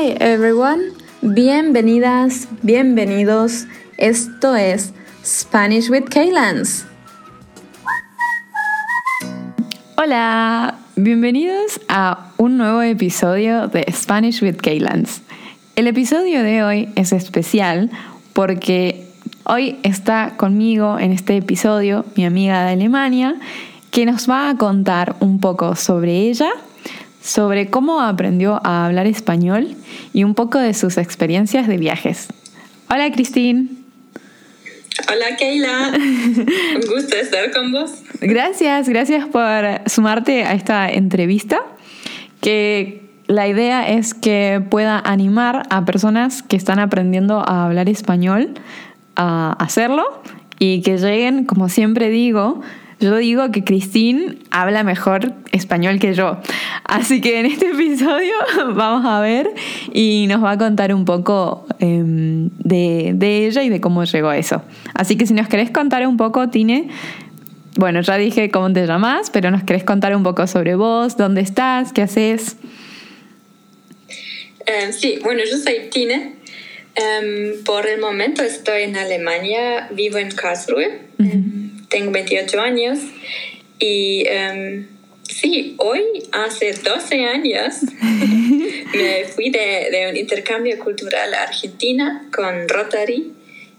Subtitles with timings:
[0.00, 3.66] Hi everyone, bienvenidas, bienvenidos.
[3.98, 6.86] Esto es Spanish with Kaylans.
[9.96, 15.20] Hola, bienvenidos a un nuevo episodio de Spanish with Kaylans.
[15.76, 17.90] El episodio de hoy es especial
[18.32, 19.06] porque
[19.44, 23.34] hoy está conmigo en este episodio mi amiga de Alemania
[23.90, 26.52] que nos va a contar un poco sobre ella
[27.22, 29.76] sobre cómo aprendió a hablar español
[30.12, 32.28] y un poco de sus experiencias de viajes.
[32.88, 33.84] Hola, Cristín.
[35.08, 35.92] Hola, Keila.
[35.94, 38.02] un gusto estar con vos.
[38.20, 41.62] Gracias, gracias por sumarte a esta entrevista,
[42.40, 48.54] que la idea es que pueda animar a personas que están aprendiendo a hablar español
[49.16, 50.22] a hacerlo
[50.58, 52.60] y que lleguen, como siempre digo,
[53.00, 56.38] yo digo que Cristín habla mejor español que yo.
[56.84, 58.32] Así que en este episodio
[58.74, 59.50] vamos a ver
[59.92, 64.28] y nos va a contar un poco em, de, de, ella y de cómo llegó
[64.28, 64.62] a eso.
[64.94, 66.88] Así que si nos querés contar un poco, Tine,
[67.76, 71.40] bueno, ya dije cómo te llamas, pero nos querés contar un poco sobre vos, dónde
[71.40, 72.56] estás, qué haces.
[74.60, 76.34] Uh, sí, bueno, yo soy Tine.
[76.90, 81.00] Um, por el momento estoy en Alemania, vivo en Karlsruhe.
[81.18, 83.00] Uh -huh tengo 28 años
[83.78, 84.86] y um,
[85.28, 86.02] sí, hoy,
[86.32, 93.32] hace 12 años, me fui de, de, un intercambio cultural a Argentina con Rotary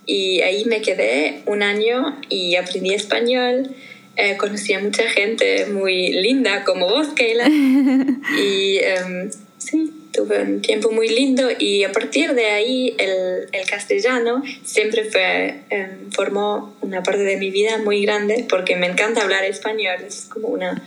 [0.06, 3.76] y ahí me quedé un año y aprendí español.
[4.18, 7.48] Eh, conocí a mucha gente muy linda como vos, Keila.
[7.50, 13.66] y um, sí, tuve un tiempo muy lindo y a partir de ahí el, el
[13.70, 19.22] castellano siempre fue, eh, formó una parte de mi vida muy grande porque me encanta
[19.22, 20.84] hablar español, es como una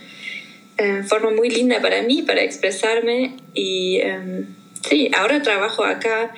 [0.77, 4.45] eh, forma muy linda para mí, para expresarme y eh,
[4.87, 6.33] sí, ahora trabajo acá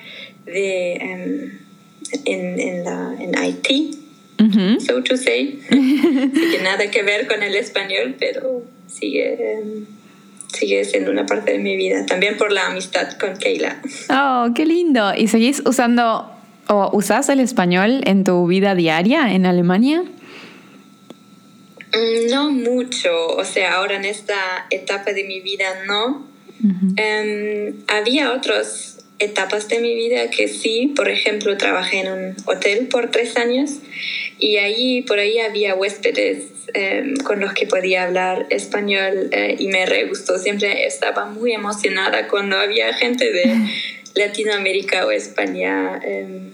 [0.46, 1.60] de, en,
[2.24, 3.90] en, la, en Haití,
[4.40, 4.80] uh -huh.
[4.80, 9.58] so to say, Así que nada que ver con el español, pero sigue
[10.52, 13.80] sigue siendo una parte de mi vida, también por la amistad con Keila.
[14.10, 15.14] Oh, qué lindo.
[15.14, 16.30] ¿Y seguís usando
[16.68, 20.02] o usás el español en tu vida diaria en Alemania?
[21.92, 26.26] Mm, no mucho, o sea, ahora en esta etapa de mi vida no.
[26.60, 27.72] Uh -huh.
[27.72, 32.86] um, había otras etapas de mi vida que sí, por ejemplo, trabajé en un hotel
[32.86, 33.70] por tres años
[34.38, 39.68] y ahí por ahí había huéspedes eh, con los que podía hablar español eh, y
[39.68, 40.38] me re gustó.
[40.38, 43.56] Siempre estaba muy emocionada cuando había gente de
[44.14, 46.00] Latinoamérica o España.
[46.04, 46.50] Eh,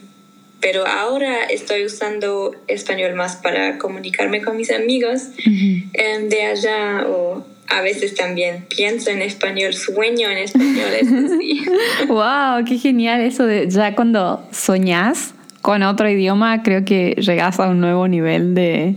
[0.61, 6.29] pero ahora estoy usando español más para comunicarme con mis amigos uh -huh.
[6.29, 10.91] de allá o a veces también pienso en español, sueño en español.
[11.01, 11.65] Así.
[12.09, 12.65] ¡Wow!
[12.69, 16.63] ¡Qué genial eso de ya cuando soñás con otro idioma!
[16.63, 18.97] Creo que llegas a un nuevo nivel de,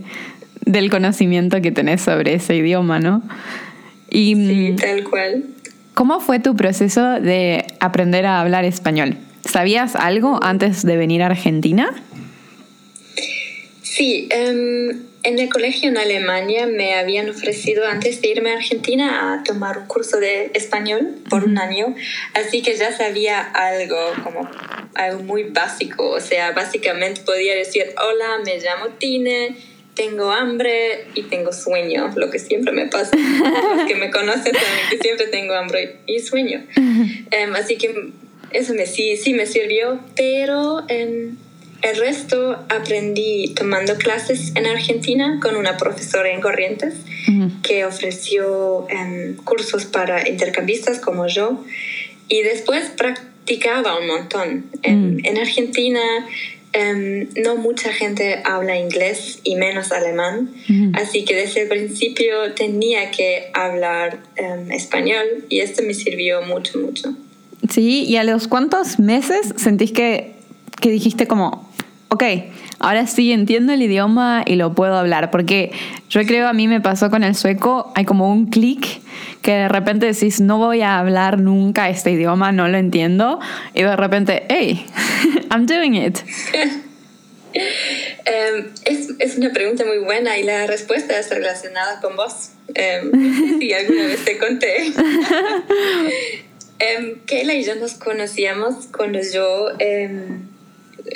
[0.64, 3.22] del conocimiento que tenés sobre ese idioma, ¿no?
[4.10, 5.44] Y, sí, tal cual.
[5.94, 9.16] ¿Cómo fue tu proceso de aprender a hablar español?
[9.44, 11.90] ¿Sabías algo antes de venir a Argentina?
[13.82, 14.96] Sí, um,
[15.28, 19.78] en el colegio en Alemania me habían ofrecido antes de irme a Argentina a tomar
[19.78, 21.94] un curso de español por un año,
[22.32, 24.48] así que ya sabía algo, como
[24.94, 29.54] algo muy básico, o sea, básicamente podía decir, hola, me llamo Tine,
[29.94, 33.14] tengo hambre y tengo sueño, lo que siempre me pasa.
[33.76, 36.64] Los que me conocen saben que siempre tengo hambre y sueño.
[36.76, 38.12] Um, así que
[38.52, 41.36] eso me, sí, sí me sirvió, pero um,
[41.82, 46.94] el resto aprendí tomando clases en Argentina con una profesora en Corrientes
[47.28, 47.62] uh -huh.
[47.62, 51.64] que ofreció um, cursos para intercambistas como yo
[52.28, 54.66] y después practicaba un montón.
[54.82, 55.28] En, uh -huh.
[55.28, 56.00] en Argentina
[56.76, 61.00] Um, no mucha gente habla inglés y menos alemán, uh -huh.
[61.00, 66.78] así que desde el principio tenía que hablar um, español y esto me sirvió mucho,
[66.78, 67.14] mucho.
[67.70, 70.34] Sí, ¿y a los cuántos meses sentís que,
[70.80, 71.67] que dijiste como,
[72.08, 72.24] ok,
[72.78, 75.30] ahora sí entiendo el idioma y lo puedo hablar?
[75.30, 75.72] Porque
[76.08, 79.00] yo creo a mí me pasó con el sueco, hay como un clic
[79.42, 83.40] que de repente decís, no voy a hablar nunca este idioma, no lo entiendo,
[83.74, 84.86] y de repente, hey,
[85.50, 86.18] I'm doing it.
[87.54, 92.50] um, es, es, una pregunta muy buena y la respuesta es relacionada con vos.
[92.68, 94.92] Um, si alguna vez te conté.
[96.98, 99.68] um, Kayla y yo nos conocíamos cuando yo,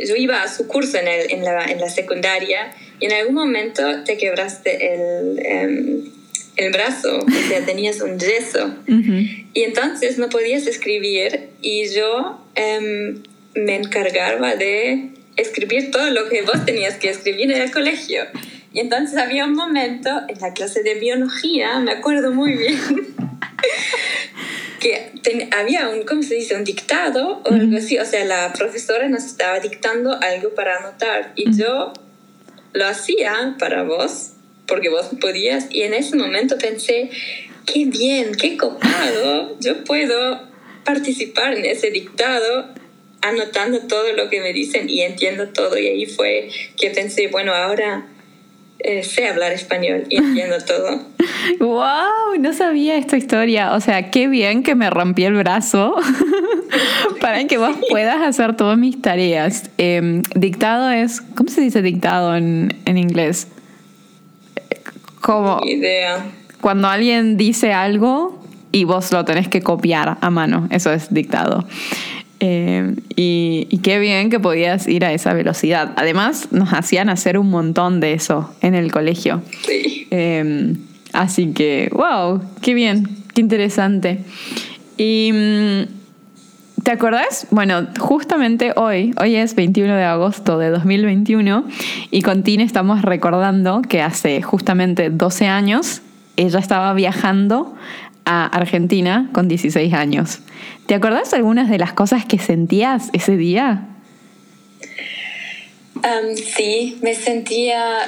[0.06, 3.34] yo iba a su curso en, el, en, la, en la secundaria y en algún
[3.34, 6.12] momento te quebraste el
[6.56, 8.74] el brazo, o sea, tenías un yeso.
[8.86, 13.22] Y entonces no podías escribir y yo em,
[13.54, 18.24] me encargaba de escribir todo lo que vos tenías que escribir en el colegio.
[18.72, 22.78] Y entonces había un momento en la clase de biología, me acuerdo muy bien,
[24.82, 26.56] que había un, ¿cómo se dice?
[26.56, 27.98] Un dictado o algo así.
[27.98, 31.92] O sea, la profesora nos estaba dictando algo para anotar y yo
[32.72, 34.32] lo hacía para vos,
[34.66, 35.66] porque vos podías.
[35.70, 37.10] Y en ese momento pensé,
[37.64, 40.48] qué bien, qué copado, yo puedo
[40.84, 42.68] participar en ese dictado
[43.20, 45.78] anotando todo lo que me dicen y entiendo todo.
[45.78, 48.08] Y ahí fue que pensé, bueno, ahora
[48.84, 51.02] eh, sé hablar español y entiendo todo.
[51.60, 52.38] ¡Wow!
[52.40, 53.74] No sabía esta historia.
[53.74, 55.96] O sea, qué bien que me rompí el brazo
[57.20, 59.70] para que vos puedas hacer todas mis tareas.
[59.78, 61.20] Em, dictado es.
[61.20, 63.48] ¿Cómo se dice dictado en, en inglés?
[65.20, 65.60] Como.
[65.64, 66.26] Idea.
[66.60, 68.42] Cuando alguien dice algo
[68.72, 70.68] y vos lo tenés que copiar a mano.
[70.70, 71.66] Eso es dictado.
[72.44, 75.92] Eh, y, qué bien que podías ir a esa velocidad.
[75.94, 79.42] Además, nos hacían hacer un montón de eso en el colegio.
[79.64, 80.08] Sí.
[80.10, 80.74] Eh,
[81.12, 84.24] así que, wow, qué bien, qué interesante.
[84.96, 87.46] Y, mm, ¿te acordás?
[87.52, 91.64] Bueno, justamente hoy, hoy es 21 de agosto de 2021,
[92.10, 96.02] y con Tine estamos recordando que hace justamente 12 años
[96.36, 97.76] ella estaba viajando
[98.24, 100.40] a Argentina con 16 años.
[100.86, 103.88] ¿Te acordás algunas de las cosas que sentías ese día?
[106.34, 107.98] sí, me sentía,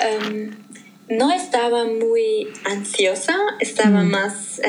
[1.09, 4.11] no estaba muy ansiosa, estaba mm.
[4.11, 4.61] más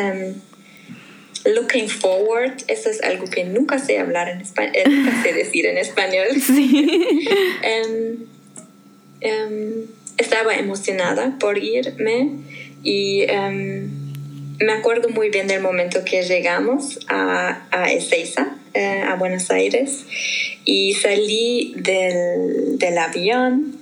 [1.45, 2.63] looking forward.
[2.67, 6.27] Eso es algo que nunca sé hablar en español, eh, nunca sé decir en español.
[6.45, 8.27] Sí.
[10.17, 12.29] estaba emocionada por irme
[12.83, 13.23] y
[14.59, 20.05] me acuerdo muy bien del momento que llegamos a, a Ezeiza, eh, a Buenos Aires,
[20.63, 23.77] y salí del, del avión.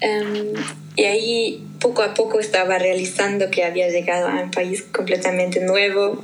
[0.00, 0.52] Em,
[0.96, 6.22] y ahí poco a poco estaba realizando que había llegado a un país completamente nuevo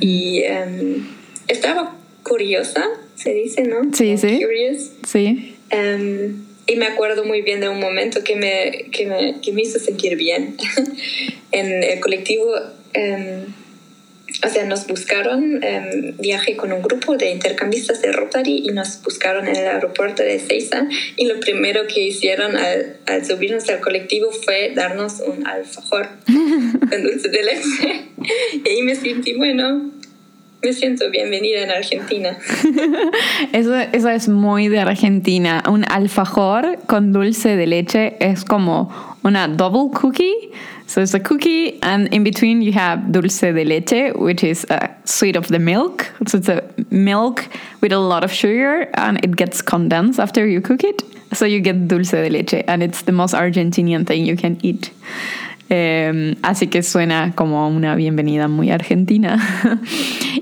[0.00, 1.06] y em,
[1.48, 2.84] estaba curiosa,
[3.14, 3.82] se dice, ¿no?
[3.94, 4.40] Sí, sí.
[4.42, 4.92] Curious.
[5.06, 5.56] Sí.
[5.70, 9.62] Em, y me acuerdo muy bien de un momento que me, que me, que me
[9.62, 10.56] hizo sentir bien.
[11.52, 12.52] en el colectivo
[12.92, 13.44] Em,
[14.44, 19.02] o sea, nos buscaron, eh, viajé con un grupo de intercambistas de Rotary y nos
[19.02, 23.80] buscaron en el aeropuerto de Ezeiza y lo primero que hicieron al, al subirnos al
[23.80, 28.04] colectivo fue darnos un alfajor con dulce de leche.
[28.64, 29.90] y ahí me sentí, bueno,
[30.62, 32.38] me siento bienvenida en Argentina.
[33.52, 35.62] eso, eso es muy de Argentina.
[35.68, 40.34] Un alfajor con dulce de leche es como una double cookie
[40.90, 44.90] So it's a cookie, and in between you have dulce de leche, which is a
[45.04, 46.12] sweet of the milk.
[46.26, 47.46] So it's a milk
[47.80, 51.04] with a lot of sugar, and it gets condensed after you cook it.
[51.32, 54.90] So you get dulce de leche, and it's the most Argentinian thing you can eat.
[55.70, 59.38] Eh, así que suena como una bienvenida muy argentina.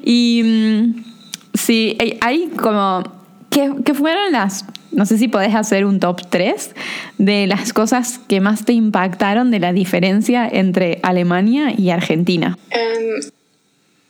[0.02, 1.04] y mm,
[1.52, 3.02] sí, hay como...
[3.50, 6.70] ¿qué, ¿Qué fueron las no sé si podés hacer un top 3
[7.19, 12.58] de las cosas que más te impactaron de la diferencia entre Alemania y Argentina.
[12.73, 13.31] Um,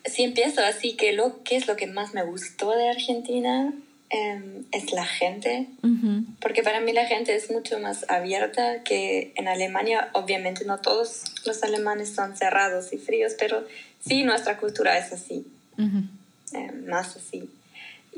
[0.05, 3.73] si empiezo así, que lo, ¿qué es lo que más me gustó de Argentina?
[4.11, 5.67] Em, es la gente,
[6.41, 10.08] porque para mí la gente es mucho más abierta que en Alemania.
[10.15, 13.67] Obviamente no todos los alemanes son cerrados y fríos, pero
[14.01, 17.51] sí nuestra cultura es así, em, más así.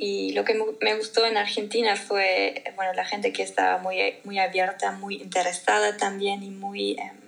[0.03, 4.39] Y lo que me gustó en Argentina fue, bueno, la gente que estaba muy, muy
[4.39, 6.93] abierta, muy interesada también y muy...
[6.93, 7.19] Em,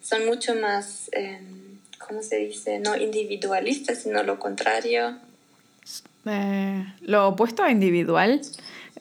[0.00, 2.78] son mucho más, em, ¿cómo se dice?
[2.78, 5.18] No individualistas, sino lo contrario.
[6.26, 8.40] Eh, lo opuesto a individual,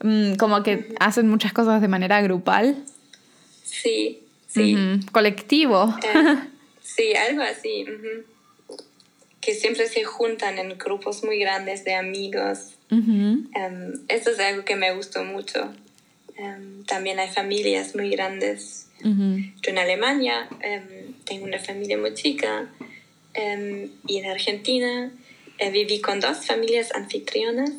[0.01, 2.75] mm, como que hacen muchas cosas de manera grupal.
[3.63, 4.99] Sí, sí.
[5.11, 5.93] Colectivo.
[6.03, 6.37] Eh,
[6.81, 7.85] sí, algo así
[9.41, 12.77] que siempre se juntan en grupos muy grandes de amigos.
[12.91, 15.73] Em, esto es algo que me gustó mucho.
[16.37, 18.87] Em, también hay familias muy grandes.
[19.03, 22.71] Yo en Alemania em, tengo una familia muy chica
[23.33, 25.11] y en Argentina
[25.57, 27.71] eh, viví con dos familias anfitrionas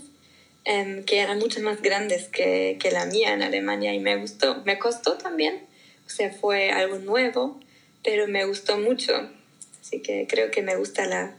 [0.65, 4.63] que eran mucho más grandes que, que la mía en Alemania y me gustó.
[4.65, 5.61] Me costó también,
[6.07, 7.61] o sea, fue algo nuevo,
[8.03, 9.13] pero me gustó mucho.
[9.81, 11.35] Así que creo que me gusta la,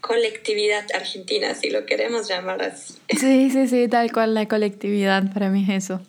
[0.00, 2.94] colectividad argentina, si lo queremos llamar así.
[3.18, 6.00] Sí, sí, sí, tal cual la colectividad, para mí es eso.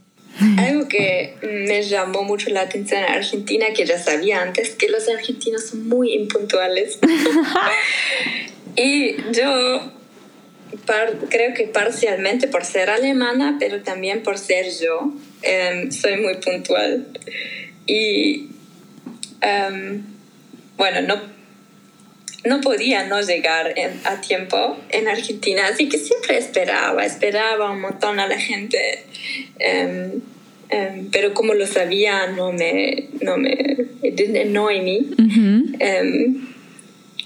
[0.57, 5.07] Algo que me llamó mucho la atención en Argentina, que ya sabía antes, que los
[5.09, 6.99] argentinos son muy impuntuales.
[8.75, 9.91] y yo
[11.29, 17.07] creo que parcialmente por ser alemana, pero también por ser yo, em, soy muy puntual.
[17.85, 18.47] Y
[19.41, 20.03] em,
[20.77, 21.21] bueno, no,
[22.43, 28.19] no podía no llegar a tiempo en Argentina, así que siempre esperaba, esperaba un montón
[28.19, 29.03] a la gente.
[29.59, 30.21] Em,
[31.11, 33.51] pero como lo sabía, no me, no me,
[34.01, 35.01] it didn't annoy me.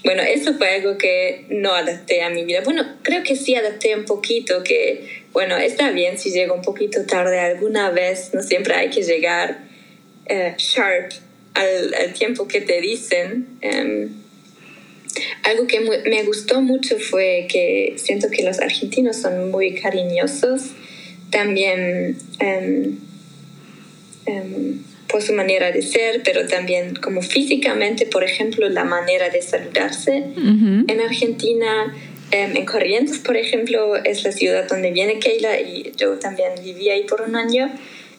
[0.06, 2.60] Bueno, eso fue algo que no adapté a mi vida.
[2.64, 7.04] Bueno, creo que sí adapté un poquito, que bueno, está bien si llego un poquito
[7.06, 9.58] tarde alguna vez, no siempre hay que llegar
[10.26, 11.10] eh, sharp
[11.54, 13.48] al, tiempo que te dicen.
[15.16, 20.72] Em, algo que me gustó mucho fue que siento que los argentinos son muy cariñosos,
[21.30, 22.98] también um,
[25.08, 30.24] por su manera de ser, pero también como físicamente, por ejemplo, la manera de saludarse.
[30.36, 31.94] En Argentina,
[32.32, 36.90] em, en Corrientes, por ejemplo, es la ciudad donde viene Keila y yo también viví
[36.90, 37.70] ahí por un año.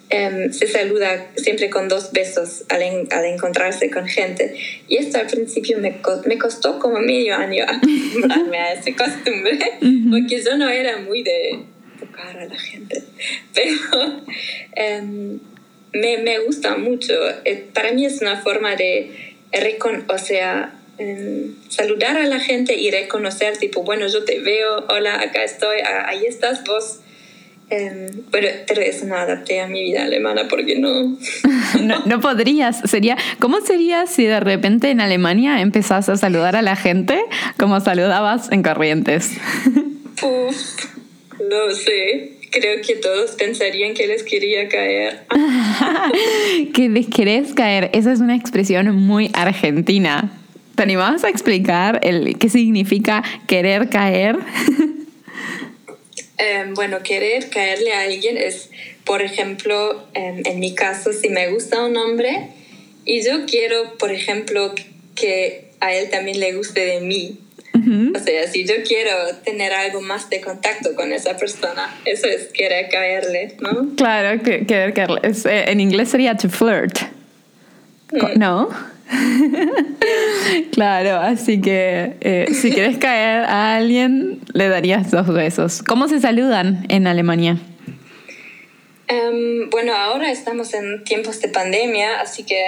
[0.09, 4.55] Em, se saluda siempre con dos besos al, al, encontrarse con gente.
[4.87, 9.59] Y esto al principio me, me costó como medio año acostumbrarme a esa costumbre,
[10.09, 11.59] porque yo no era muy de
[11.99, 13.03] tocar a la gente.
[13.53, 14.23] Pero
[15.01, 15.39] um,
[15.91, 17.13] me, me gusta mucho.
[17.43, 19.35] Eh, para mí es una forma de,
[20.07, 25.19] o sea, em, saludar a la gente y reconocer, tipo, bueno, yo te veo, hola,
[25.21, 27.01] acá estoy, ahí estás vos.
[27.69, 28.47] Eh, pero,
[28.81, 31.17] eso no adapté a mi vida alemana porque no.
[31.81, 32.05] no.
[32.05, 32.19] no.
[32.21, 32.81] podrías.
[32.89, 37.19] Sería, ¿Cómo sería si de repente en Alemania empezás a saludar a la gente
[37.57, 39.31] como saludabas en Corrientes?
[40.21, 40.85] Uf,
[41.39, 45.25] no sé creo que todos pensarían que les quería caer.
[46.73, 50.31] que les querés caer, esa es una expresión muy argentina.
[50.75, 54.37] ¿Te animabas a explicar el, qué significa querer caer?
[56.37, 58.69] Em, bueno, querer caerle a alguien es,
[59.05, 62.49] por ejemplo, em, en mi caso, si me gusta un hombre
[63.05, 64.73] y yo quiero, por ejemplo,
[65.15, 67.39] que a él también le guste de mí,
[68.15, 69.11] o sea, si yo quiero
[69.43, 73.95] tener algo más de contacto con esa persona, eso es querer caerle, ¿no?
[73.95, 75.21] Claro, querer caerle.
[75.23, 76.99] Eh, en inglés sería to flirt.
[78.11, 78.39] Mm.
[78.39, 78.69] ¿No?
[80.71, 85.83] claro, así que eh, si quieres caer a alguien, le darías dos besos.
[85.83, 87.57] ¿Cómo se saludan en Alemania?
[89.07, 92.61] Em, bueno, ahora estamos en tiempos de pandemia, así que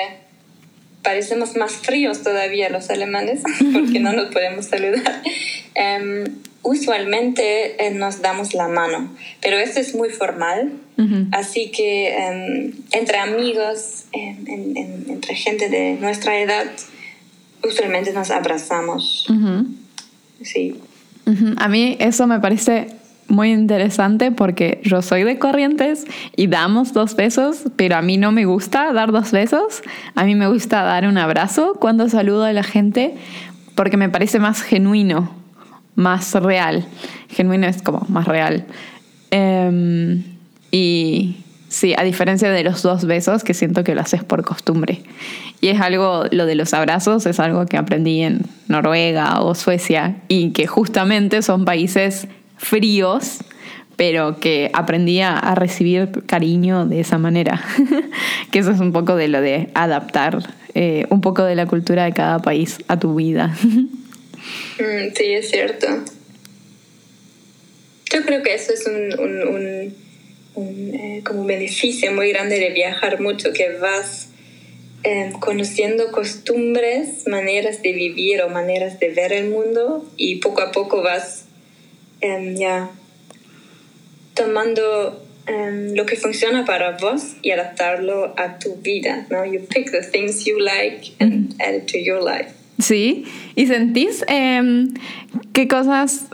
[1.03, 3.41] parecemos más fríos todavía los alemanes
[3.73, 5.21] porque no nos podemos saludar.
[5.75, 6.25] Em,
[6.69, 9.09] usualmente eh, nos damos la mano,
[9.41, 10.71] pero esto es muy formal,
[11.31, 16.65] así que em, entre amigos, entre gente de nuestra edad,
[17.63, 19.25] usualmente nos abrazamos.
[20.43, 20.79] Sí.
[21.57, 22.87] A mí eso me parece
[23.29, 28.31] muy interesante porque yo soy de Corrientes y damos dos besos, pero a mí no
[28.31, 29.81] me gusta dar dos besos.
[30.13, 33.15] A mí me gusta dar un abrazo cuando saludo a la gente
[33.75, 35.38] porque me parece más genuino,
[35.99, 36.85] más real.
[37.29, 38.65] Genuino es como más real.
[39.31, 40.23] Em,
[40.71, 45.03] y sí, a diferencia de los dos besos, que siento que lo haces por costumbre.
[45.59, 50.15] Y es algo, lo de los abrazos es algo que aprendí en Noruega o Suecia
[50.29, 53.39] y que justamente son países fríos,
[53.97, 57.61] pero que aprendía a recibir cariño de esa manera.
[58.51, 60.39] que eso es un poco de lo de adaptar
[60.75, 63.53] eh, un poco de la cultura de cada país a tu vida.
[64.79, 65.87] Mm, sí, es cierto.
[68.11, 69.95] Yo creo que eso es un,
[70.55, 74.29] eh, como beneficio muy grande de viajar mucho, que vas
[75.03, 80.71] eh, conociendo costumbres, maneras de vivir o maneras de ver el mundo y poco a
[80.71, 81.45] poco vas
[82.21, 82.91] Em, ya
[84.33, 89.45] tomando em, lo que funciona para vos y adaptarlo a tu vida, ¿no?
[89.45, 92.58] You pick the things you like and add it to your life.
[92.79, 94.93] Sí, ¿y sentís em,
[95.53, 96.27] qué cosas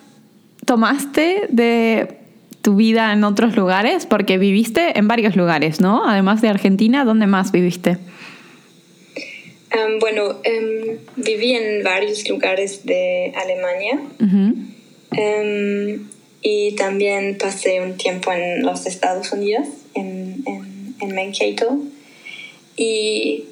[0.66, 2.18] tomaste de
[2.62, 4.06] tu vida en otros lugares?
[4.06, 6.08] Porque viviste en varios lugares, ¿no?
[6.08, 7.98] Además de Argentina, ¿dónde más viviste?
[10.00, 10.40] bueno,
[11.18, 14.00] viví en varios lugares de Alemania.
[15.12, 16.08] Em,
[16.42, 21.80] y también pasé un tiempo en los Estados Unidos, en, en, en Mankato.
[22.78, 23.46] Y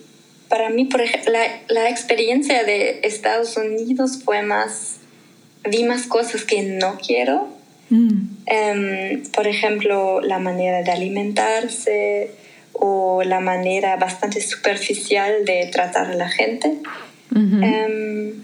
[0.49, 4.97] para mí, por ejemplo, la, la, experiencia de Estados Unidos fue más,
[5.69, 7.53] vi más cosas que no quiero
[8.45, 12.31] Em, por ejemplo, la manera de alimentarse
[12.73, 16.73] o la manera bastante superficial de tratar a la gente.
[17.35, 18.43] Em,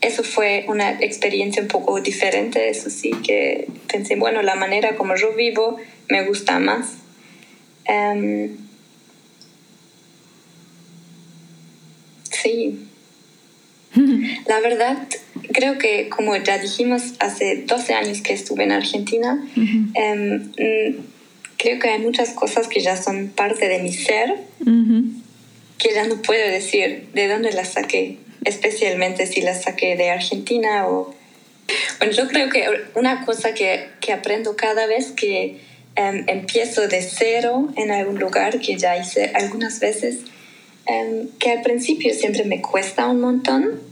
[0.00, 5.16] eso fue una experiencia un poco diferente, eso sí que pensé, bueno, la manera como
[5.16, 5.76] yo vivo
[6.08, 6.98] me gusta más.
[7.84, 8.56] Em,
[12.42, 12.88] sí.
[14.46, 15.08] La verdad,
[15.52, 19.42] creo que como ya dijimos, hace 12 años que estuve en Argentina,
[19.94, 20.52] em,
[21.56, 24.36] creo que hay muchas cosas que ya son parte de mi ser,
[25.78, 30.86] que ya no puedo decir de dónde las saqué, especialmente si las saqué de Argentina
[30.86, 31.14] o...
[31.98, 32.64] Bueno, yo creo que
[32.94, 35.58] una cosa que, que aprendo cada vez que
[35.96, 40.20] em, empiezo de cero en algún lugar, que ya hice algunas veces,
[40.88, 43.88] em, que al principio siempre me cuesta un montón,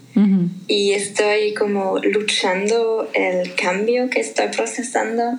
[0.66, 5.38] y estoy como luchando el cambio que estoy procesando,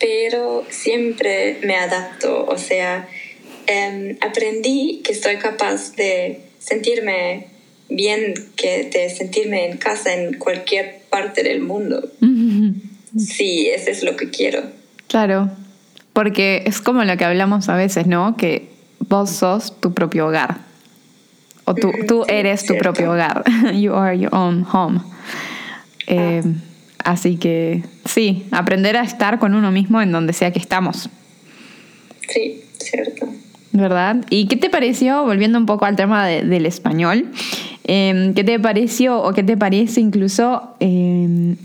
[0.00, 3.08] pero siempre me adapto, o sea,
[3.68, 7.46] em, aprendí que estoy capaz de sentirme
[7.88, 12.10] bien, que de sentirme en casa en cualquier parte del mundo.
[13.16, 14.62] Sí, eso es lo que quiero.
[15.06, 15.50] Claro,
[16.12, 18.36] porque es como lo que hablamos a veces, ¿no?
[18.36, 20.67] Que vos sos tu propio hogar.
[21.68, 23.44] O tú, tú eres tu propio hogar.
[23.74, 25.00] You are your own home.
[26.06, 26.42] Eh,
[27.04, 31.10] así que sí, aprender a estar con uno mismo en donde sea que estamos.
[32.26, 33.26] Sí, cierto.
[33.72, 34.24] ¿Verdad?
[34.30, 37.26] ¿Y qué te pareció, volviendo un poco al tema del español,
[37.84, 41.56] em, qué te pareció o qué te parece incluso, em,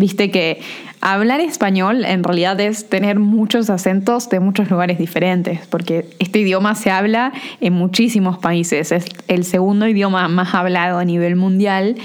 [0.00, 0.60] viste que
[1.02, 6.74] Hablar español en realidad es tener muchos acentos de muchos lugares diferentes, porque este idioma
[6.74, 11.96] se habla en muchísimos países, es el segundo idioma más hablado a nivel mundial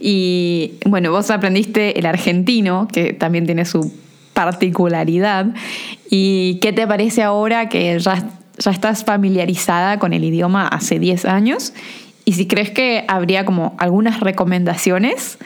[0.00, 3.90] y bueno, vos aprendiste el argentino, que también tiene su
[4.34, 5.46] particularidad,
[6.10, 8.22] y ¿qué te parece ahora que ya,
[8.58, 11.72] ya estás familiarizada con el idioma hace 10 años?
[12.26, 15.38] Y si crees que habría como algunas recomendaciones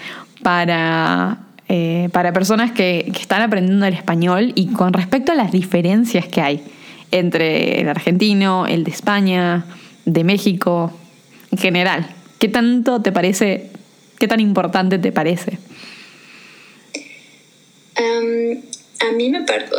[0.42, 6.26] para eh, para personas que, están aprendiendo el español y con respecto a las diferencias
[6.26, 6.62] que hay
[7.10, 9.66] entre el argentino, el de España,
[10.04, 10.92] de México,
[11.50, 12.08] en general.
[12.38, 13.70] ¿Qué tanto te parece,
[14.18, 15.58] qué tan importante te parece?
[18.98, 19.72] a mí me parece,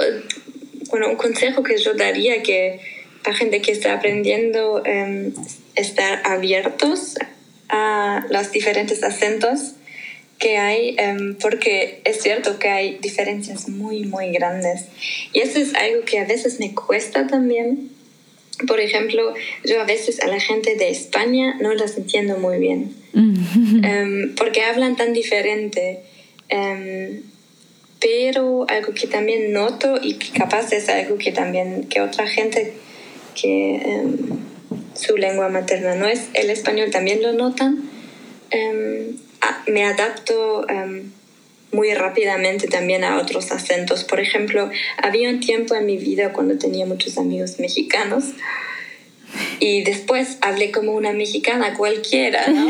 [0.89, 2.79] bueno, un consejo que yo daría que
[3.25, 5.31] la gente que está aprendiendo um,
[5.75, 7.15] estar abiertos
[7.69, 9.73] a los diferentes acentos
[10.39, 14.85] que hay, em, porque es cierto que hay diferencias muy, muy grandes.
[15.33, 17.89] Y eso es algo que a veces me cuesta también.
[18.67, 22.95] Por ejemplo, yo a veces a la gente de España no las entiendo muy bien,
[23.13, 26.01] em, porque hablan tan diferente.
[26.49, 27.23] Em,
[27.99, 32.73] pero algo que también noto y que capaz es algo que también que otra gente
[33.39, 33.81] que
[34.93, 37.89] su lengua materna no es el español también lo notan
[39.67, 41.11] me adapto em,
[41.71, 44.03] muy rápidamente también a otros acentos.
[44.03, 44.69] Por ejemplo,
[45.01, 48.25] había un tiempo en mi vida cuando tenía muchos amigos mexicanos
[49.59, 52.67] y después hablé como una mexicana cualquiera, ¿no?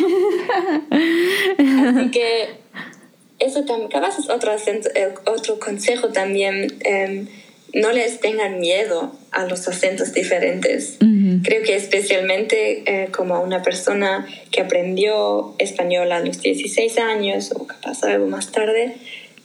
[1.90, 2.50] Así que
[3.40, 6.76] eso también, capaz es otro, eh, otro consejo también.
[6.82, 7.28] Em,
[7.74, 10.98] no les tengan miedo a los acentos diferentes.
[11.44, 17.66] Creo que especialmente eh, como una persona que aprendió español a los 16 años o
[17.68, 18.96] capaz algo más tarde,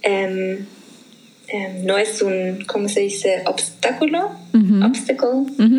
[0.03, 0.67] em,
[1.49, 3.43] em, no es un, ¿cómo se dice?
[3.47, 4.31] Obstáculo.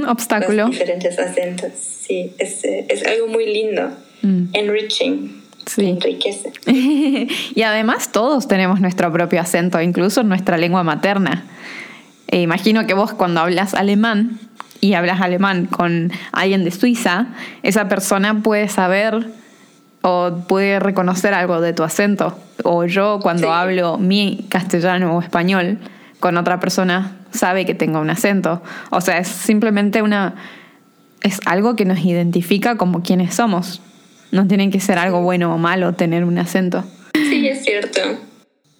[0.07, 0.63] Obstáculo.
[0.63, 1.71] Los diferentes acentos.
[1.75, 3.91] Sí, es, eh, es algo muy lindo.
[4.21, 4.45] Mm.
[4.53, 5.43] Enriching.
[5.65, 5.85] Sí.
[5.85, 6.51] Enriquece.
[7.55, 11.45] y además todos tenemos nuestro propio acento, incluso en nuestra lengua materna.
[12.27, 14.39] E imagino que vos cuando hablas alemán
[14.83, 17.27] y hablas alemán con alguien de Suiza,
[17.63, 19.27] esa persona puede saber
[20.01, 22.37] o puede reconocer algo de tu acento.
[22.65, 25.79] O yo cuando hablo mi castellano o español
[26.19, 28.61] con otra persona sabe que tengo un acento.
[28.89, 30.35] O sea, es simplemente una...
[31.21, 33.81] es algo que nos identifica como quienes somos.
[34.31, 36.83] No tiene que ser algo bueno o malo tener un acento.
[37.13, 38.01] Sí, es cierto.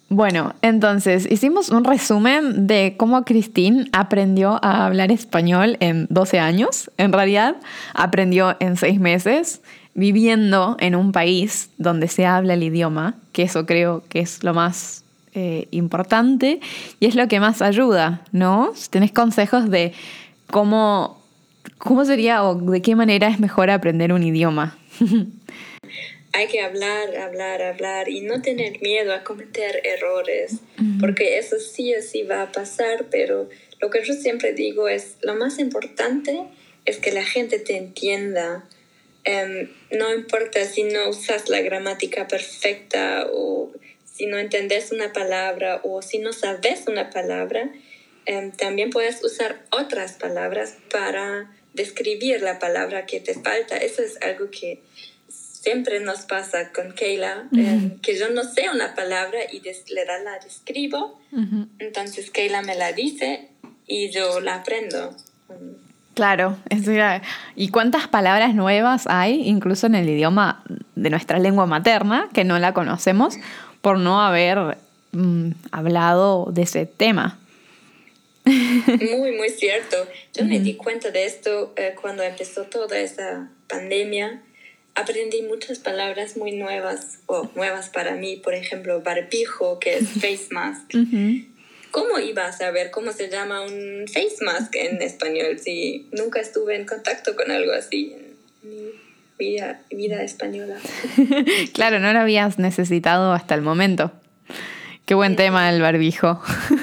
[0.08, 6.90] Bueno, entonces hicimos un resumen de cómo Christine aprendió a hablar español en 12 años.
[6.98, 7.56] En realidad,
[7.94, 9.62] aprendió en 6 meses
[9.94, 14.52] viviendo en un país donde se habla el idioma, que eso creo que es lo
[14.52, 16.60] más eh, importante
[17.00, 18.72] y es lo que más ayuda, ¿no?
[18.74, 19.92] Si tenés consejos de
[20.50, 21.20] cómo,
[21.78, 24.76] cómo sería o de qué manera es mejor aprender un idioma.
[26.34, 30.56] hay que hablar, hablar, hablar y no tener miedo a cometer errores,
[30.98, 33.48] porque eso sí o sí va a pasar, pero
[33.80, 36.42] lo que yo siempre digo es, lo más importante
[36.86, 38.68] es que la gente te entienda.
[39.22, 43.72] Em, no importa si no usas la gramática perfecta o
[44.04, 47.70] si no entendés una palabra o si no sabes una palabra,
[48.26, 53.76] em, también puedes usar otras palabras para describir la palabra que te falta.
[53.76, 54.80] Eso es algo que
[55.64, 60.18] siempre nos pasa con Keila, eh, que yo no sé una palabra y le da
[60.18, 61.18] la describo,
[61.78, 63.48] entonces Keila me la dice
[63.86, 65.16] y yo la aprendo.
[66.12, 66.58] Claro,
[67.56, 70.62] ¿y cuántas palabras nuevas hay, incluso en el idioma
[70.96, 73.36] de nuestra lengua materna, que no la conocemos
[73.80, 74.76] por no haber
[75.12, 77.38] mm, hablado de ese tema?
[78.44, 79.96] Muy, muy cierto.
[80.34, 84.42] Yo me di cuenta de esto eh, cuando empezó toda esa pandemia
[84.94, 90.48] aprendí muchas palabras muy nuevas o nuevas para mí, por ejemplo, barbijo, que es face
[90.50, 90.94] mask.
[91.90, 96.76] ¿Cómo iba a saber cómo se llama un face mask en español si nunca estuve
[96.76, 98.90] en contacto con algo así en mi
[99.38, 100.76] vida, vida española?
[101.72, 104.12] claro, no lo habías necesitado hasta el momento.
[105.06, 106.40] Qué buen tema el barbijo.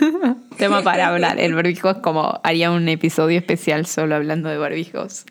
[0.57, 1.39] tema para hablar.
[1.39, 5.25] El barbijo es como haría un episodio especial solo hablando de barbijos.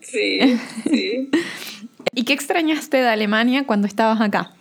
[0.00, 1.30] Sí, sí.
[2.14, 4.54] ¿Y qué extrañaste de Alemania cuando estabas acá?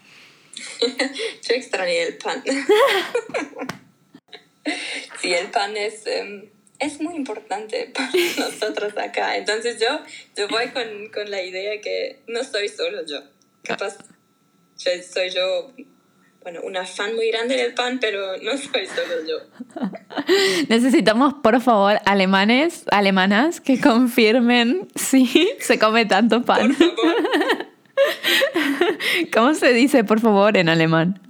[0.81, 2.43] Yo extrañé el pan.
[5.21, 9.37] sí, el pan es, em, es muy importante para nosotros acá.
[9.37, 9.87] Entonces yo,
[10.35, 13.21] yo voy con, con la idea que no soy solo yo.
[13.63, 13.97] Capaz
[14.75, 15.71] soy yo
[16.43, 19.37] bueno, una fan muy grande del pan, pero no soy solo yo.
[20.69, 25.27] Necesitamos, por favor, alemanes, alemanas, que confirmen si
[25.59, 26.75] se come tanto pan.
[26.75, 27.15] Por favor.
[29.33, 31.21] ¿Cómo se dice, por favor, en alemán?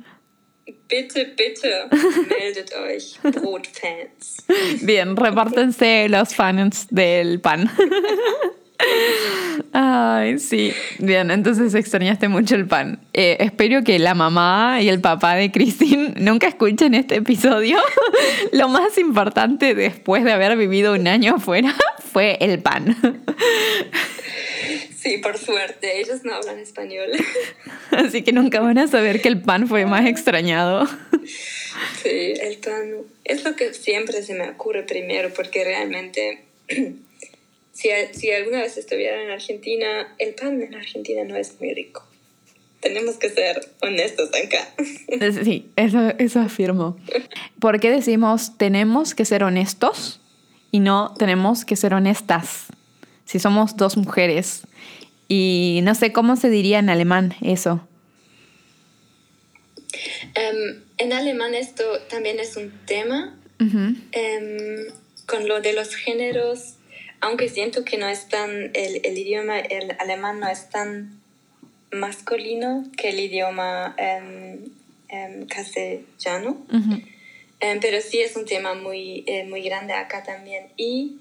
[0.87, 1.87] Bitte, bitte,
[2.29, 4.45] meldet euch, Brotfans.
[4.81, 7.69] Bien, repártense los fans del pan.
[9.73, 10.73] Ay, sí.
[10.99, 12.99] Bien, entonces extrañaste mucho el pan.
[13.13, 17.77] Eh, espero que la mamá y el papá de Christine nunca escuchen este episodio.
[18.51, 21.73] Lo más importante después de haber vivido un año afuera
[22.11, 22.97] fue el pan.
[24.97, 27.09] Sí, por suerte, ellos no hablan español.
[27.91, 30.87] Así que nunca van a saber que el pan fue más extrañado.
[32.03, 36.43] Sí, el pan es lo que siempre se me ocurre primero, porque realmente
[37.73, 42.05] si, si alguna vez estuviera en Argentina, el pan en Argentina no es muy rico.
[42.81, 44.67] Tenemos que ser honestos acá.
[45.43, 46.97] Sí, eso, eso afirmo.
[47.59, 50.19] ¿Por qué decimos tenemos que ser honestos
[50.71, 52.67] y no tenemos que ser honestas?
[53.25, 54.63] Si somos dos mujeres.
[55.27, 57.87] Y no sé cómo se diría en alemán eso.
[60.33, 63.37] Em, en alemán esto también es un tema.
[63.59, 64.87] Em,
[65.27, 66.77] con lo de los géneros
[67.21, 71.21] aunque siento que no es tan, el, el idioma el alemán no es tan
[71.91, 76.65] masculino que el idioma em, castellano,
[77.59, 80.67] em, pero sí es un tema muy, eh, muy grande acá también.
[80.77, 81.17] Y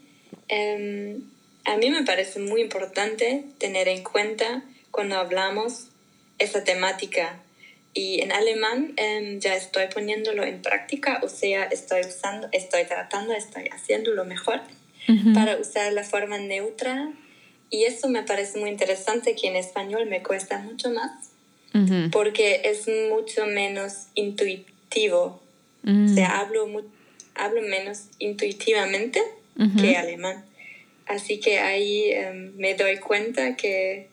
[1.64, 5.88] a mí me parece muy importante tener en cuenta cuando hablamos
[6.38, 7.40] esa temática.
[7.92, 8.94] Y en alemán
[9.38, 14.60] ya estoy poniéndolo en práctica, o sea, estoy usando, estoy tratando, estoy haciendo lo mejor
[15.34, 17.12] para usar la forma neutra.
[17.70, 21.30] Y eso me parece muy interesante que en español me cuesta mucho más
[22.10, 25.40] porque es mucho menos intuitivo.
[25.84, 26.66] O sea, hablo,
[27.34, 29.20] hablo menos intuitivamente
[29.78, 30.44] que alemán.
[31.06, 34.08] Así que ahí em, me doy cuenta que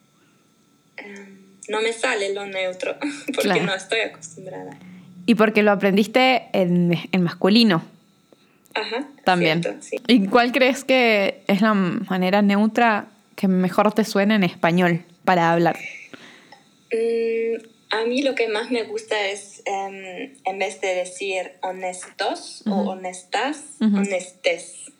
[0.98, 1.38] em,
[1.70, 2.96] no me sale lo neutro
[3.36, 4.80] porque no estoy acostumbrada.
[5.26, 7.84] Y porque lo aprendiste en, en masculino.
[8.74, 9.08] Ajá.
[9.24, 9.62] También.
[10.08, 15.52] ¿Y cuál crees que es la manera neutra que mejor te suena en español para
[15.52, 15.78] hablar?
[16.92, 22.64] Mm, a mí lo que más me gusta es, em, en vez de decir honestos
[22.68, 24.92] o honestas, honestes.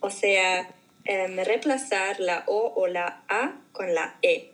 [0.00, 0.68] O sea,
[1.04, 4.52] em, reemplazar la O o la A con la E.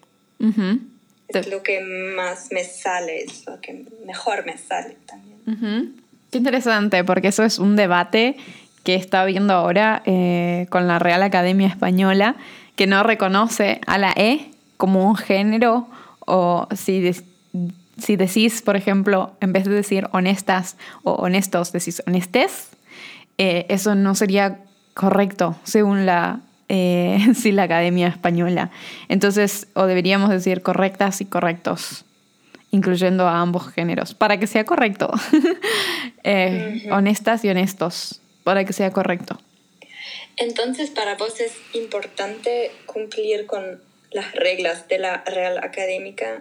[1.29, 6.04] Es lo que más me sale, es lo que mejor me sale también.
[6.35, 8.37] Qué interesante, porque eso es un debate
[8.83, 12.35] que está habiendo ahora eh, con la Real Academia Española,
[12.75, 15.87] que no reconoce a la E como un género,
[16.27, 17.13] o si,
[17.99, 22.71] si decís, por ejemplo, en vez de decir honestas o honestos, decís honestes,
[23.39, 24.59] eh, eso no sería
[24.93, 28.73] correcto según la eh, la Academia Española.
[29.09, 32.05] Entonces, o deberíamos decir correctas y correctos,
[32.75, 35.11] incluyendo a ambos géneros, para que sea correcto.
[36.27, 39.39] Eh, honestas y honestos, para que sea correcto.
[40.39, 46.41] Entonces, para vos es importante cumplir con las reglas de la Real Académica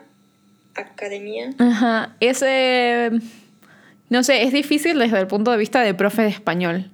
[0.74, 1.50] Academia.
[1.60, 3.12] Ajá, ese
[4.14, 6.86] no sé, es difícil desde el punto de vista de profe de español.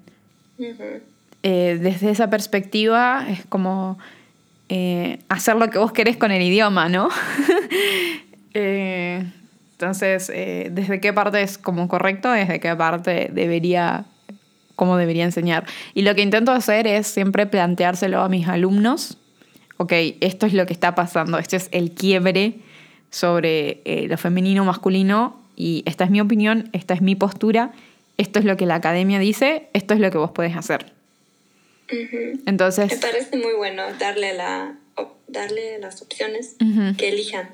[1.44, 4.00] Eh, desde esa perspectiva es como
[4.70, 7.10] eh, hacer lo que vos querés con el idioma, ¿no?
[8.54, 9.24] Eh,
[9.72, 12.32] entonces, ¿desde qué parte es como correcto?
[12.32, 14.06] ¿Desde qué parte debería,
[14.76, 15.66] cómo debería enseñar?
[15.94, 19.18] Y lo que intento hacer es siempre planteárselo a mis alumnos.
[19.78, 22.56] Ok, esto es lo que está pasando, este es el quiebre
[23.10, 27.72] sobre lo femenino masculino y esta es mi opinión, esta es mi postura,
[28.18, 30.94] esto es lo que la academia dice, esto es lo que vos podés hacer.
[32.46, 32.92] Entonces...
[32.92, 34.76] Me parece muy bueno darle, la,
[35.28, 36.56] darle las opciones
[36.98, 37.50] que elijan.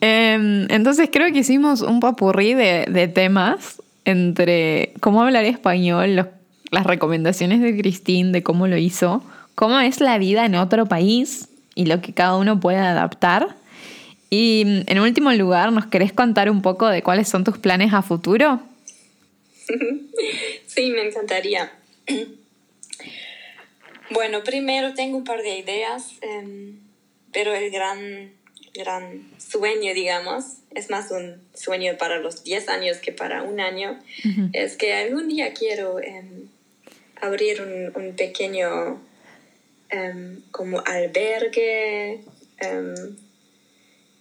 [0.00, 6.28] Em, entonces creo que hicimos un papurrí de, de temas entre cómo hablar español,
[6.70, 9.22] las recomendaciones de Christine, de cómo lo hizo,
[9.54, 13.56] cómo es la vida en otro país y lo que cada uno puede adaptar.
[14.30, 17.92] Y mm, en último lugar, ¿nos querés contar un poco de cuáles son tus planes
[17.92, 18.60] a futuro?
[20.66, 21.72] Sí, me encantaría.
[24.10, 26.78] Bueno, primero tengo un par de ideas, em,
[27.32, 28.32] pero el gran,
[28.74, 33.98] gran sueño, digamos, es más un sueño para los 10 años que para un año,
[34.52, 36.48] es que algún día quiero em,
[37.20, 39.00] abrir un, un pequeño
[39.90, 42.20] em, como albergue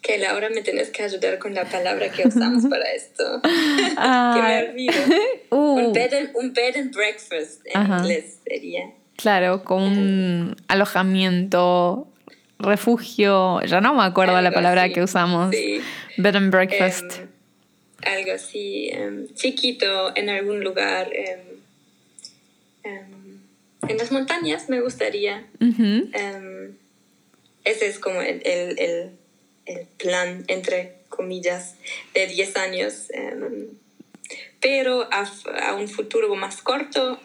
[0.03, 3.41] que ahora me tienes que ayudar con la palabra que usamos para esto.
[3.43, 4.93] que me olvido.
[5.49, 5.77] Uh.
[5.77, 8.91] Un, bed and, breakfast en inglés sería.
[9.17, 12.07] Claro, con un alojamiento,
[12.63, 15.51] refugio, ya no me acuerdo la palabra que usamos.
[16.17, 17.19] Bed and breakfast.
[17.19, 17.27] Em,
[18.05, 21.11] algo así, em, chiquito, en algún lugar.
[21.13, 21.39] Em,
[23.87, 25.45] en las montañas me gustaría.
[27.65, 29.11] ese es como el
[29.65, 31.75] el plan, entre comillas,
[32.13, 33.07] de 10 años.
[34.59, 37.19] Pero a, un futuro más corto,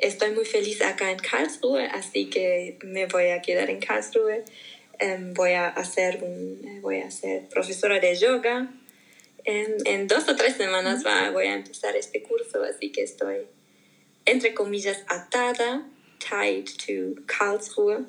[0.00, 4.44] estoy muy feliz acá en Karlsruhe, así que me voy a quedar en Karlsruhe.
[4.98, 6.22] Em, voy, a hacer
[6.82, 8.70] voy a ser profesora de yoga.
[9.44, 13.46] en dos o tres semanas va, voy a empezar este curso, así que estoy,
[14.26, 15.86] entre comillas, atada,
[16.20, 18.04] tied to Karlsruhe,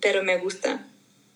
[0.00, 0.87] pero me gusta.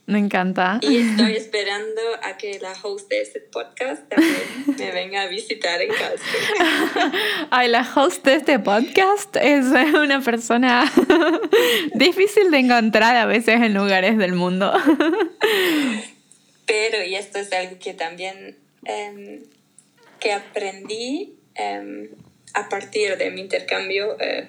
[0.06, 0.80] Me encanta.
[0.82, 4.42] Y estoy esperando a que la host de este podcast también
[4.76, 7.12] me venga a visitar en casa.
[7.50, 10.90] Ay, la host de este podcast es una persona
[11.94, 14.72] difícil de encontrar a veces en lugares del mundo.
[16.66, 19.40] Pero, y esto es algo que también em,
[20.18, 22.08] que aprendí em,
[22.54, 24.48] a partir de mi intercambio eh,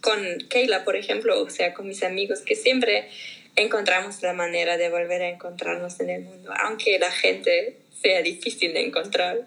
[0.00, 3.08] con Keila, por ejemplo, o sea, con mis amigos, que siempre
[3.56, 8.72] encontramos la manera de volver a encontrarnos en el mundo, aunque la gente sea difícil
[8.74, 9.38] de encontrar,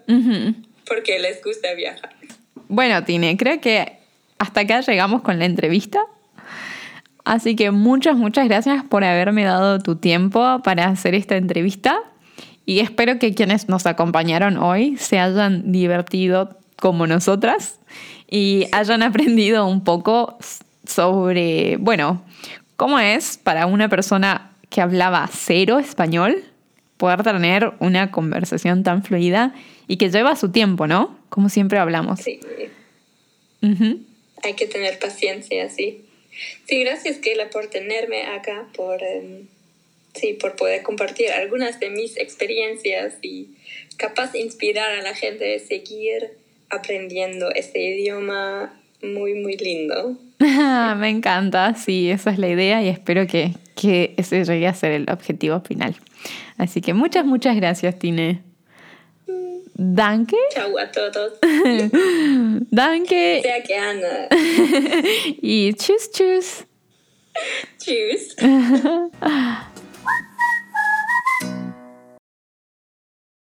[0.86, 2.10] porque les gusta viajar.
[2.68, 3.92] Bueno, Tine, creo que
[4.38, 6.00] hasta acá llegamos con la entrevista.
[7.24, 12.00] Así que muchas, muchas gracias por haberme dado tu tiempo para hacer esta entrevista
[12.64, 17.80] y espero que quienes nos acompañaron hoy se hayan divertido como nosotras
[18.28, 20.38] y hayan aprendido un poco
[20.86, 22.24] sobre, bueno,
[22.80, 26.42] ¿Cómo es para una persona que hablaba cero español
[26.96, 29.54] poder tener una conversación tan fluida
[29.86, 31.18] y que lleva su tiempo, ¿no?
[31.28, 32.20] Como siempre hablamos.
[32.20, 32.40] Sí.
[34.42, 36.06] Hay que tener paciencia, sí.
[36.66, 39.46] Sí, gracias Keila por tenerme acá, por, em,
[40.14, 43.48] sí, por poder compartir algunas de mis experiencias y
[43.98, 46.30] capaz inspirar a la gente a seguir
[46.70, 50.16] aprendiendo este idioma muy, muy lindo.
[50.96, 54.92] Me encanta, sí, esa es la idea y espero que, que ese llegue a ser
[54.92, 55.94] el objetivo final.
[56.56, 58.42] Así que muchas, muchas gracias, Tine.
[59.74, 60.36] Danke.
[60.54, 61.32] Chau a todos.
[62.70, 63.40] Danke.
[63.42, 64.28] Sehr gerne.
[65.42, 66.66] y tschüss, tschüss.
[67.78, 68.36] tschüss.